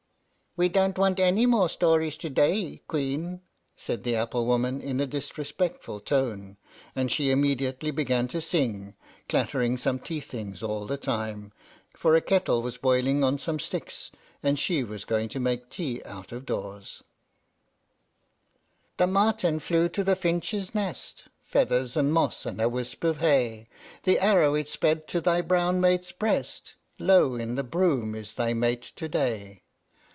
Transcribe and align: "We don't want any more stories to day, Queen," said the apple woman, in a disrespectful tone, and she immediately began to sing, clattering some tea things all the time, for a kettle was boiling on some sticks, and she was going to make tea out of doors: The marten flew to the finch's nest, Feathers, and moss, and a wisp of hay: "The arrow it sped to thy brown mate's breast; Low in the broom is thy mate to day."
"We 0.57 0.67
don't 0.67 0.97
want 0.97 1.17
any 1.17 1.45
more 1.45 1.69
stories 1.69 2.17
to 2.17 2.29
day, 2.29 2.81
Queen," 2.89 3.39
said 3.77 4.03
the 4.03 4.17
apple 4.17 4.45
woman, 4.45 4.81
in 4.81 4.99
a 4.99 5.05
disrespectful 5.07 6.01
tone, 6.01 6.57
and 6.93 7.09
she 7.09 7.29
immediately 7.31 7.89
began 7.89 8.27
to 8.27 8.41
sing, 8.41 8.95
clattering 9.29 9.77
some 9.77 9.97
tea 9.97 10.19
things 10.19 10.61
all 10.61 10.85
the 10.87 10.97
time, 10.97 11.53
for 11.95 12.17
a 12.17 12.21
kettle 12.21 12.61
was 12.61 12.75
boiling 12.77 13.23
on 13.23 13.39
some 13.39 13.61
sticks, 13.61 14.11
and 14.43 14.59
she 14.59 14.83
was 14.83 15.05
going 15.05 15.29
to 15.29 15.39
make 15.39 15.69
tea 15.69 16.01
out 16.03 16.33
of 16.33 16.45
doors: 16.45 17.01
The 18.97 19.07
marten 19.07 19.61
flew 19.61 19.87
to 19.87 20.03
the 20.03 20.17
finch's 20.17 20.75
nest, 20.75 21.29
Feathers, 21.45 21.95
and 21.95 22.11
moss, 22.11 22.45
and 22.45 22.59
a 22.59 22.67
wisp 22.67 23.05
of 23.05 23.19
hay: 23.19 23.69
"The 24.03 24.19
arrow 24.19 24.55
it 24.55 24.67
sped 24.67 25.07
to 25.07 25.21
thy 25.21 25.39
brown 25.39 25.79
mate's 25.79 26.11
breast; 26.11 26.73
Low 26.99 27.35
in 27.35 27.55
the 27.55 27.63
broom 27.63 28.13
is 28.15 28.33
thy 28.33 28.51
mate 28.53 28.91
to 28.97 29.07
day." 29.07 29.61